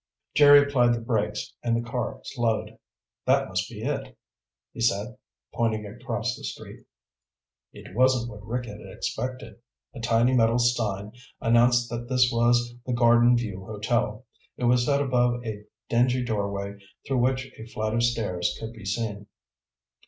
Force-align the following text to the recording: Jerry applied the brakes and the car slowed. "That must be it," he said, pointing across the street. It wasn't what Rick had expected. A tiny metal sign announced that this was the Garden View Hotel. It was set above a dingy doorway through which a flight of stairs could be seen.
Jerry 0.33 0.63
applied 0.67 0.95
the 0.95 0.99
brakes 0.99 1.53
and 1.61 1.75
the 1.77 1.87
car 1.87 2.19
slowed. 2.23 2.79
"That 3.27 3.47
must 3.47 3.69
be 3.69 3.83
it," 3.83 4.17
he 4.73 4.81
said, 4.81 5.15
pointing 5.53 5.85
across 5.85 6.35
the 6.35 6.43
street. 6.43 6.87
It 7.71 7.95
wasn't 7.95 8.31
what 8.31 8.43
Rick 8.43 8.65
had 8.65 8.81
expected. 8.81 9.59
A 9.93 9.99
tiny 9.99 10.33
metal 10.35 10.57
sign 10.57 11.11
announced 11.39 11.87
that 11.91 12.09
this 12.09 12.31
was 12.33 12.73
the 12.83 12.93
Garden 12.93 13.37
View 13.37 13.63
Hotel. 13.63 14.25
It 14.57 14.63
was 14.63 14.85
set 14.87 15.03
above 15.03 15.45
a 15.45 15.65
dingy 15.87 16.25
doorway 16.25 16.79
through 17.07 17.19
which 17.19 17.51
a 17.59 17.67
flight 17.67 17.93
of 17.93 18.01
stairs 18.01 18.57
could 18.59 18.73
be 18.73 18.85
seen. 18.85 19.27